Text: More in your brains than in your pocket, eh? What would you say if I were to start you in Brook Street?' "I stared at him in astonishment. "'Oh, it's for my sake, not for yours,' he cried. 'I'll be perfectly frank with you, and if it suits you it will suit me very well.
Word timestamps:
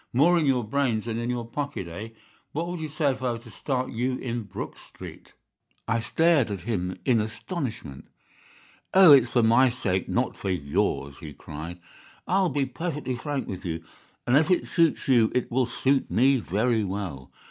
More 0.13 0.39
in 0.39 0.47
your 0.47 0.63
brains 0.63 1.05
than 1.05 1.19
in 1.19 1.29
your 1.29 1.45
pocket, 1.45 1.87
eh? 1.87 2.09
What 2.53 2.67
would 2.67 2.79
you 2.79 2.89
say 2.89 3.11
if 3.11 3.21
I 3.21 3.33
were 3.33 3.37
to 3.37 3.51
start 3.51 3.91
you 3.91 4.17
in 4.17 4.41
Brook 4.45 4.75
Street?' 4.79 5.33
"I 5.87 5.99
stared 5.99 6.49
at 6.49 6.61
him 6.61 6.97
in 7.05 7.21
astonishment. 7.21 8.07
"'Oh, 8.95 9.11
it's 9.11 9.33
for 9.33 9.43
my 9.43 9.69
sake, 9.69 10.09
not 10.09 10.35
for 10.35 10.49
yours,' 10.49 11.19
he 11.19 11.33
cried. 11.35 11.77
'I'll 12.27 12.49
be 12.49 12.65
perfectly 12.65 13.15
frank 13.15 13.47
with 13.47 13.63
you, 13.63 13.83
and 14.25 14.35
if 14.35 14.49
it 14.49 14.67
suits 14.67 15.07
you 15.07 15.31
it 15.35 15.51
will 15.51 15.67
suit 15.67 16.09
me 16.09 16.37
very 16.37 16.83
well. 16.83 17.31